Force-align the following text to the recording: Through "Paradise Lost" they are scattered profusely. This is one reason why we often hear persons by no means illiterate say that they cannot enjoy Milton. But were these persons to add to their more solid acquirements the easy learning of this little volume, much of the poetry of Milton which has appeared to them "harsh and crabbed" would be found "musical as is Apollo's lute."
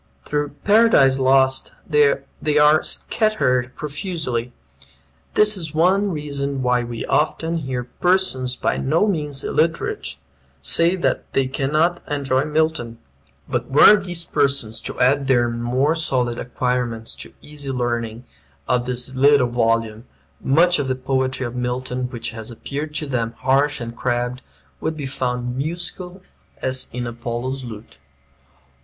Through 0.25 0.55
"Paradise 0.63 1.19
Lost" 1.19 1.73
they 1.87 2.07
are 2.57 2.81
scattered 2.81 3.75
profusely. 3.75 4.51
This 5.35 5.55
is 5.55 5.75
one 5.75 6.09
reason 6.09 6.63
why 6.63 6.83
we 6.83 7.05
often 7.05 7.57
hear 7.57 7.83
persons 7.83 8.55
by 8.55 8.77
no 8.77 9.05
means 9.05 9.43
illiterate 9.43 10.15
say 10.59 10.95
that 10.95 11.31
they 11.33 11.45
cannot 11.47 12.01
enjoy 12.09 12.45
Milton. 12.45 12.97
But 13.47 13.69
were 13.69 13.95
these 13.95 14.25
persons 14.25 14.81
to 14.81 14.99
add 14.99 15.19
to 15.19 15.25
their 15.33 15.49
more 15.51 15.93
solid 15.93 16.39
acquirements 16.39 17.13
the 17.13 17.35
easy 17.43 17.69
learning 17.69 18.25
of 18.67 18.87
this 18.87 19.13
little 19.13 19.49
volume, 19.49 20.05
much 20.43 20.79
of 20.79 20.87
the 20.87 20.95
poetry 20.95 21.45
of 21.45 21.53
Milton 21.55 22.09
which 22.09 22.31
has 22.31 22.49
appeared 22.49 22.95
to 22.95 23.05
them 23.05 23.33
"harsh 23.37 23.79
and 23.79 23.95
crabbed" 23.95 24.41
would 24.79 24.97
be 24.97 25.05
found 25.05 25.55
"musical 25.55 26.23
as 26.59 26.89
is 26.91 27.05
Apollo's 27.05 27.63
lute." 27.63 27.99